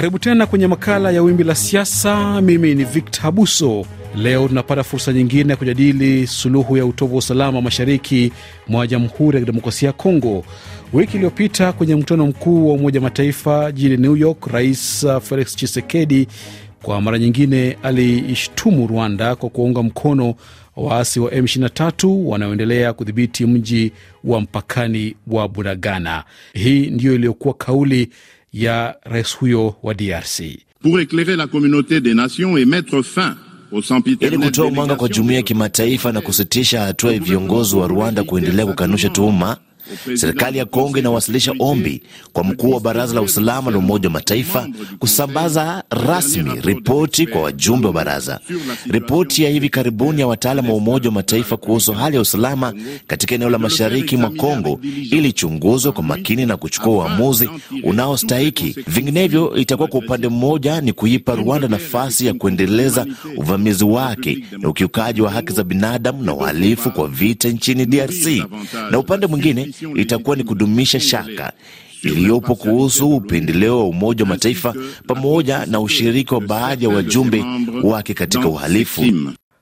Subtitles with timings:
[0.00, 2.40] Karibu tena kwenye makala ya Wimbi la Siasa.
[2.40, 3.86] Mimi ni Victor Abuso.
[4.16, 8.32] Leo tunapata fursa nyingine ya kujadili suluhu ya utovu wa usalama mashariki
[8.68, 10.44] mwa Jamhuri ya Kidemokrasia ya Kongo.
[10.92, 16.28] Wiki iliyopita kwenye mkutano mkuu wa Umoja Mataifa jijini New York, Rais Felix Tshisekedi
[16.82, 20.34] kwa mara nyingine aliishtumu Rwanda kwa kuwaunga mkono
[20.76, 23.92] waasi wa M23 wanaoendelea kudhibiti mji
[24.24, 26.24] wa mpakani wa Bunagana.
[26.52, 28.08] Hii ndiyo iliyokuwa kauli
[28.52, 30.42] ya rais huyo wa DRC.
[30.82, 33.36] Pour éclairer la communauté des nations et mettre fin
[34.20, 38.66] ili kutoa mwanga kwa jumuiya ya kimataifa na kusitisha hatua ya viongozi wa Rwanda kuendelea
[38.66, 39.56] kukanusha tuhuma
[40.14, 44.68] Serikali ya Kongo inawasilisha ombi kwa mkuu wa baraza la usalama la Umoja wa Mataifa
[44.98, 48.40] kusambaza rasmi ripoti kwa wajumbe wa baraza.
[48.90, 52.74] Ripoti ya hivi karibuni ya wataalam wa Umoja wa Mataifa kuhusu hali ya usalama
[53.06, 57.48] katika eneo la mashariki mwa Kongo ili chunguzwe kwa makini na kuchukua uamuzi
[57.84, 58.76] unaostahiki.
[58.86, 65.22] Vinginevyo itakuwa kwa upande mmoja ni kuipa Rwanda nafasi ya kuendeleza uvamizi wake na ukiukaji
[65.22, 68.26] wa haki za binadamu na uhalifu kwa vita nchini DRC,
[68.90, 71.52] na upande mwingine itakuwa ni kudumisha shaka
[72.02, 74.74] iliyopo kuhusu upendeleo wa Umoja wa Mataifa
[75.06, 77.44] pamoja na ushiriki wa baadhi ya wajumbe
[77.82, 79.04] wake katika uhalifu.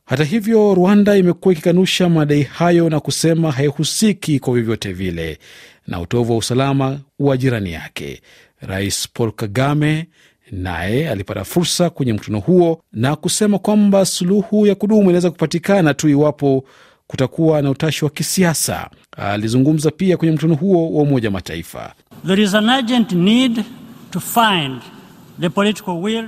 [0.05, 5.39] Hata hivyo, Rwanda imekuwa ikikanusha madai hayo na kusema haihusiki kwa vyovyote vile
[5.86, 8.20] na utovu wa usalama wa jirani yake.
[8.61, 10.06] Rais Paul Kagame
[10.52, 16.08] naye alipata fursa kwenye mkutano huo na kusema kwamba suluhu ya kudumu inaweza kupatikana tu
[16.08, 16.64] iwapo
[17.09, 18.91] kutakuwa na utashi wa kisiasa.
[19.17, 21.95] Alizungumza pia kwenye mkutano huo wa Umoja Mataifa.
[22.27, 23.64] There is an urgent need
[24.11, 24.81] to find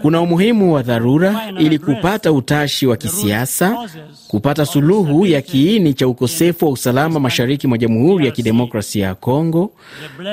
[0.03, 3.89] kuna umuhimu wa dharura ili kupata utashi wa kisiasa,
[4.29, 9.73] kupata suluhu ya kiini cha ukosefu wa usalama mashariki mwa Jamhuri ya Kidemokrasia ya Kongo.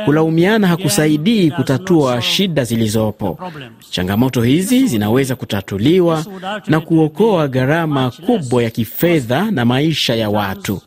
[0.05, 3.39] Kulaumiana hakusaidii kutatua shida zilizopo.
[3.89, 6.25] Changamoto hizi zinaweza kutatuliwa
[6.67, 10.81] na kuokoa gharama kubwa ya kifedha na maisha ya watu.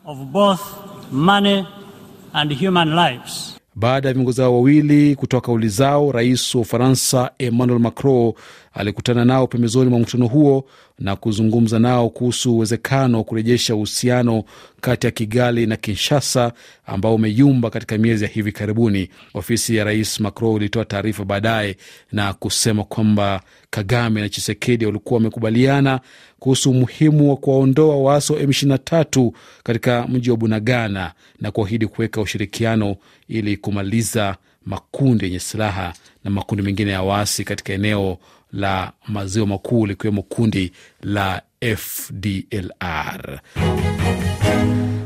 [3.81, 8.33] Baada ya viongozi hao wawili kutoa kauli zao, rais wa Ufaransa Emmanuel Macron
[8.73, 10.65] alikutana nao pembezoni mwa mkutano huo
[10.99, 14.43] na kuzungumza nao kuhusu uwezekano wa kurejesha uhusiano
[14.81, 16.53] kati ya Kigali na Kinshasa
[16.85, 19.09] ambao umeyumba katika miezi ya hivi karibuni.
[19.33, 21.77] Ofisi ya rais Macron ilitoa taarifa baadaye
[22.11, 25.99] na kusema kwamba Kagame na Chisekedi walikuwa wamekubaliana
[26.39, 29.31] kuhusu umuhimu wa kuwaondoa waasi wa M23
[29.63, 31.11] katika mji wa Bunagana
[31.41, 32.95] na kuahidi kuweka ushirikiano
[33.27, 35.93] ili kumaliza makundi yenye silaha
[36.23, 38.17] na makundi mengine ya waasi katika eneo
[38.53, 40.71] la maziwa makuu likiwemo kundi
[41.03, 41.41] la
[41.77, 43.41] FDLR.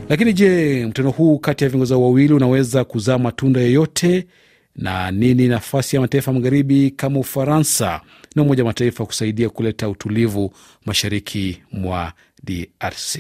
[0.09, 4.27] Lakini je, mkutano huu kati ya viongozi wawili unaweza kuzaa matunda yoyote?
[4.75, 8.01] Na nini nafasi ya mataifa magharibi kama Ufaransa
[8.35, 10.53] na Umoja wa Mataifa kusaidia kuleta utulivu
[10.85, 12.13] mashariki mwa
[12.43, 13.19] DRC?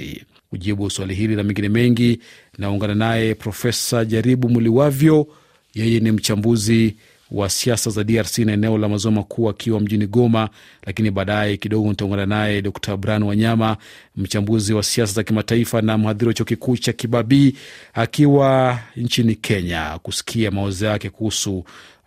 [0.49, 2.19] Kujibu swali hili na mengine mengi,
[2.57, 5.27] naungana naye Profesa Jaribu Muliwavyo.
[5.73, 6.95] Yeye ni mchambuzi
[7.31, 10.49] wa siasa za DRC na eneo la maziwa makuu akiwa mjini Goma,
[10.85, 13.77] lakini baadaye kidogo nitaungana naye Dr Bran Wanyama,
[14.15, 17.55] mchambuzi wa siasa za kimataifa na mhadhiri wa chuo kikuu cha Kibabii
[17.93, 21.57] akiwa nchini Kenya, kusikia mawazo yake kuhusu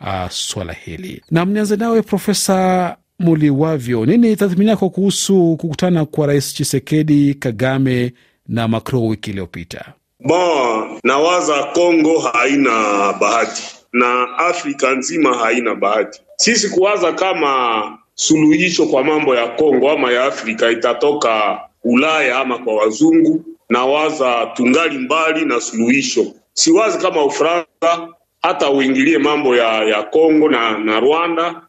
[0.00, 1.22] uh, swala hili.
[1.30, 8.12] Na mnianze nawe Profesa Muliwavyo, nini tathmini yako kuhusu kukutana kwa Rais Chisekedi, Kagame
[8.48, 9.84] na Macron wiki iliyopita?
[10.24, 12.72] Bon, nawaza Kongo haina
[13.20, 16.20] bahati na Afrika nzima haina bahati.
[16.36, 22.74] Sisi kuwaza kama suluhisho kwa mambo ya Kongo ama ya Afrika itatoka Ulaya ama kwa
[22.76, 26.26] wazungu, na waza tungali mbali na suluhisho.
[26.52, 28.08] Siwazi kama Ufaransa
[28.42, 31.62] hata uingilie mambo ya ya Kongo na, na Rwanda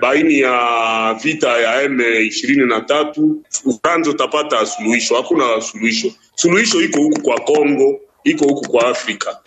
[0.00, 5.16] baini ya vita ya M ishirini na tatu Ufaransa utapata suluhisho.
[5.16, 6.08] Hakuna suluhisho.
[6.34, 9.38] Suluhisho iko huku kwa Kongo, iko huku kwa Afrika.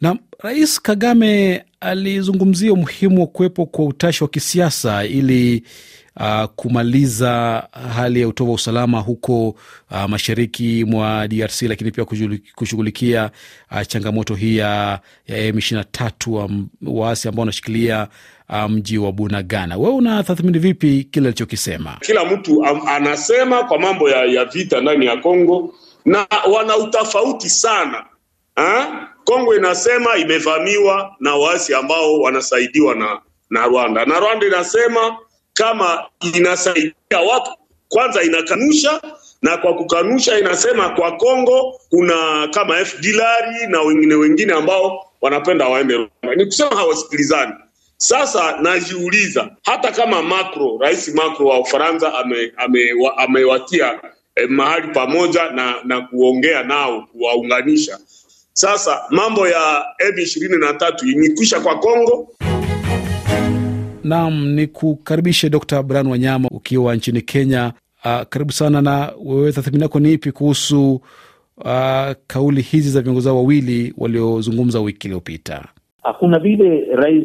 [0.00, 5.62] Na Rais Kagame alizungumzia umuhimu wa kuwepo kwa utashi wa kisiasa ili
[6.20, 7.62] uh, kumaliza
[7.96, 9.48] hali ya utovu wa usalama huko
[9.90, 12.04] uh, mashariki mwa DRC, lakini pia
[12.54, 13.30] kushughulikia
[13.72, 18.08] uh, changamoto hii ya M23 um, waasi ambao wanashikilia
[18.68, 19.76] mji um, wa Bunagana.
[19.76, 21.96] Wewe unatathmini vipi kile alichokisema?
[22.00, 25.74] Kila mtu um, anasema kwa mambo ya, ya vita ndani ya Kongo
[26.04, 28.04] na wana utofauti sana
[28.56, 29.06] ha?
[29.30, 35.18] Kongo inasema imevamiwa na waasi ambao wanasaidiwa na, na Rwanda na Rwanda inasema
[35.54, 36.04] kama
[36.34, 37.50] inasaidia watu,
[37.88, 39.00] kwanza inakanusha,
[39.42, 45.94] na kwa kukanusha inasema kwa Kongo kuna kama FDLR na wengine wengine ambao wanapenda waende
[45.94, 46.34] Rwanda.
[46.36, 47.52] Ni kusema hawasikilizani.
[47.96, 52.12] Sasa najiuliza hata kama Macron, rais Macron wa Ufaransa
[53.16, 57.98] amewatia ame, ame eh, mahali pamoja na, na kuongea nao kuwaunganisha.
[58.60, 62.28] Sasa mambo ya M23 imekwisha kwa Kongo.
[64.04, 65.82] Naam, ni kukaribishe Dr.
[65.82, 67.72] Brian Wanyama ukiwa nchini Kenya.
[68.04, 68.82] Uh, karibu sana.
[68.82, 71.00] Na wewe tathmini yako ni ipi kuhusu
[71.56, 75.64] uh, kauli hizi za viongozi hao wawili waliozungumza wiki iliyopita?
[76.02, 77.24] Hakuna vile rais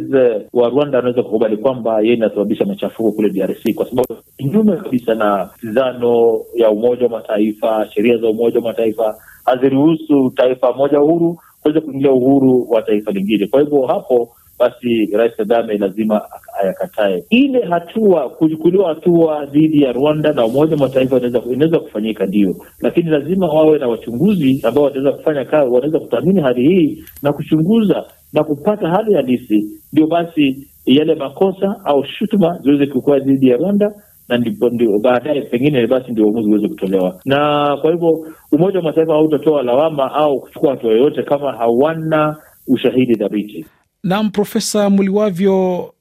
[0.54, 5.50] wa Rwanda anaweza kukubali kwamba yeye inasababisha machafuko kule DRC kwa sababu kinyume kabisa na
[5.62, 7.88] sizano ya Umoja wa Mataifa.
[7.94, 9.16] Sheria za Umoja wa Mataifa
[9.46, 13.48] haziruhusu taifa moja uhuru kuweza kuingilia uhuru wa taifa lingine.
[13.48, 16.22] Kwa hivyo hapo basi Rais Kagame lazima
[16.64, 17.24] ayakatae.
[17.30, 21.18] Ile hatua kuchukuliwa hatua dhidi ya Rwanda na Umoja Mataifa
[21.52, 26.62] inaweza kufanyika, ndio, lakini lazima wawe na wachunguzi ambao wataweza kufanya kazi, wanaweza kutathmini hali
[26.70, 28.04] hii na kuchunguza
[28.34, 33.94] na kupata hali halisi, ndio basi yale makosa au shutuma ziweze kukua dhidi ya Rwanda
[34.30, 37.22] na ndipo ndio baadaye pengine basi ndio uamuzi uweze kutolewa.
[37.25, 37.38] Na
[37.81, 42.38] kwa hivyo Umoja wa Mataifa hautatoa lawama au kuchukua hatua yoyote kama hawana
[42.68, 43.66] ushahidi dhabiti.
[44.04, 45.94] Naam, Profesa Muliwavyo,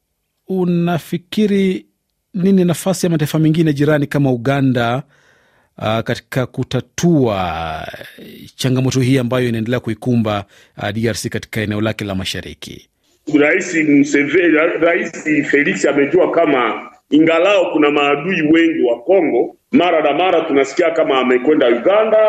[0.49, 1.87] unafikiri
[2.35, 5.03] nini nafasi ya mataifa mengine jirani kama Uganda
[5.79, 7.87] uh, katika kutatua
[8.57, 10.45] changamoto hii ambayo inaendelea kuikumba
[10.79, 12.89] uh, DRC katika eneo lake la mashariki?
[13.41, 15.13] Rais Museveni, Rais
[15.51, 21.69] Felix amejua kama ingalao kuna maadui wengi wa Kongo, mara na mara tunasikia kama amekwenda
[21.69, 22.29] Uganda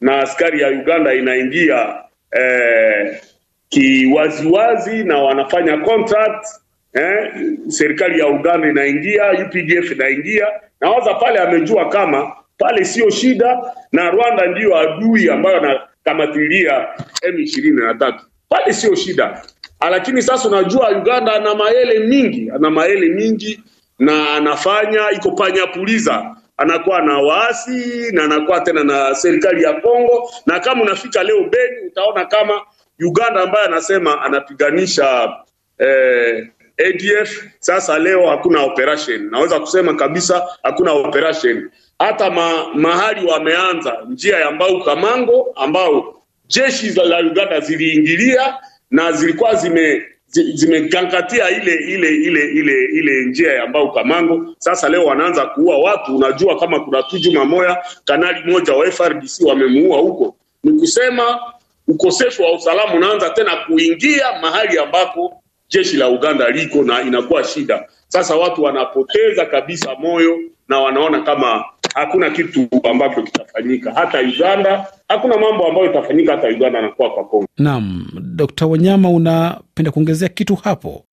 [0.00, 1.94] na askari ya Uganda inaingia
[2.32, 3.20] eh,
[3.68, 6.46] kiwaziwazi na wanafanya contract
[6.94, 7.32] eh,
[7.68, 10.46] serikali ya Uganda inaingia, UPDF inaingia,
[10.80, 16.86] na waza pale amejua kama pale sio shida, na Rwanda ndiyo adui ambayo anakamatilia
[17.28, 19.42] M23 pale sio shida,
[19.90, 23.60] lakini sasa unajua Uganda ana maele mingi, ana maele mingi
[23.98, 30.30] na anafanya iko panya puliza anakuwa na waasi na anakuwa tena na serikali ya Kongo,
[30.46, 32.60] na kama unafika leo Beni utaona kama
[33.00, 35.36] Uganda ambaye anasema anapiganisha
[35.78, 36.48] eh,
[36.88, 39.30] ADF sasa leo hakuna operation.
[39.30, 41.70] Naweza kusema kabisa hakuna operation.
[41.98, 48.56] Hata ma, mahali wameanza njia ya Mbau Kamango ambao jeshi la Uganda ziliingilia
[48.90, 54.54] na zilikuwa zime zimekankatia ile ile ile ile ile njia ya Mbau Kamango.
[54.58, 56.16] Sasa leo wanaanza kuua watu.
[56.16, 61.40] Unajua kama kuna tujuma moya kanali moja wa FRDC wamemuua huko, ni kusema
[61.88, 67.88] ukosefu wa usalama unaanza tena kuingia mahali ambapo jeshi la Uganda liko na inakuwa shida.
[68.08, 70.38] Sasa watu wanapoteza kabisa moyo
[70.68, 71.64] na wanaona kama
[71.98, 77.46] hakuna kitu ambacho kitafanyika hata Uganda, hakuna mambo ambayo itafanyika hata Uganda anakuwa kwa Kongo.
[77.58, 78.60] Naam, Dkt.
[78.62, 81.04] Wanyama, unapenda kuongezea kitu hapo?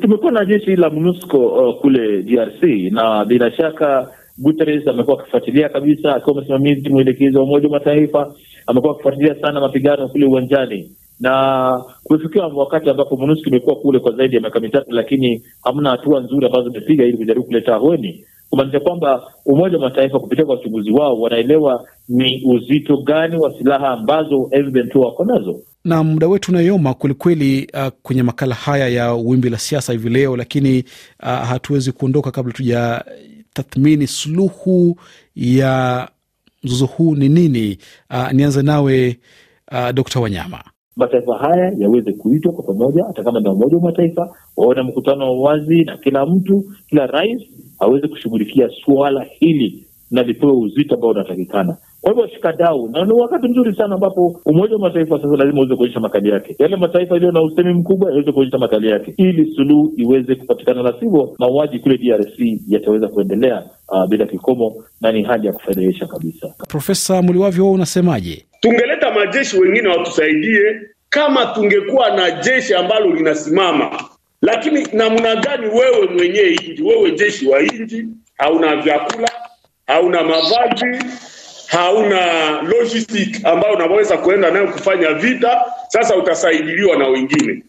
[0.00, 2.62] Tumekuwa na jeshi la MONUSCO uh, kule DRC
[2.92, 8.34] na bila shaka Guterres amekuwa akifuatilia kabisa, akiwa msimamizi mwelekezi wa Umoja wa Mataifa,
[8.66, 14.34] amekuwa akifuatilia sana mapigano kule uwanjani na kumefikia wakati ambapo MONUSCO imekuwa kule kwa zaidi
[14.34, 19.22] ya miaka mitatu, lakini hamna hatua nzuri ambazo imepiga ili kujaribu kuleta ahueni, kumaanisha kwamba
[19.46, 24.98] Umoja wa Mataifa kupitia kwa wachunguzi wao wanaelewa ni uzito gani wa silaha ambazo M23
[24.98, 29.92] wako nazo na muda wetu unayoma kwelikweli, uh, kwenye makala haya ya wimbi la siasa
[29.92, 30.84] hivi leo, lakini
[31.22, 33.04] uh, hatuwezi kuondoka kabla tuja
[33.52, 34.96] tathmini suluhu
[35.36, 36.08] ya
[36.64, 37.78] mzozo huu ni nini?
[38.10, 39.18] Uh, nianze nawe
[39.72, 40.16] uh, Dkt.
[40.16, 40.64] Wanyama.
[40.96, 45.24] Mataifa haya yaweze kuitwa kwa pamoja, hata kama ni Umoja wa Mataifa, wawe na mkutano
[45.24, 47.42] wa wazi na kila mtu, kila rais
[47.78, 51.76] aweze kushughulikia suala hili na lipewe uzito ambao unatakikana.
[52.00, 55.76] Kwa hivyo washikadau, na ni wakati mzuri sana ambapo Umoja wa Mataifa sasa lazima uweze
[55.76, 56.56] kuonyesha makali yake.
[56.58, 60.92] Yale mataifa yaliyo na usemi mkubwa yaweze kuonyesha makali yake, ili suluhu iweze kupatikana, la
[61.00, 66.54] sivyo mauaji kule DRC yataweza kuendelea uh, bila kikomo, na ni hali ya kufedhehesha kabisa.
[66.68, 68.44] Profesa Muliwavyo, unasemaje?
[68.60, 74.04] Tungeleta majeshi wengine watusaidie, kama tungekuwa na jeshi ambalo linasimama.
[74.42, 78.06] Lakini namna gani wewe mwenyewe inji, wewe jeshi wa inji,
[78.38, 79.30] hauna vyakula,
[79.86, 81.04] hauna mavazi
[81.70, 85.60] hauna logistic ambayo unaweza kuenda nayo kufanya vita.
[85.88, 87.62] Sasa utasaidiliwa na wengine.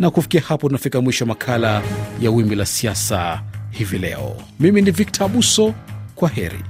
[0.00, 1.82] Na kufikia hapo, tunafika mwisho wa makala
[2.20, 4.36] ya Wimbi la Siasa hivi leo.
[4.60, 5.74] Mimi ni Victor Abuso,
[6.14, 6.60] kwa heri.